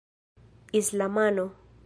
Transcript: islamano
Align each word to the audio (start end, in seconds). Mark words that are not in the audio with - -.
islamano 0.79 1.45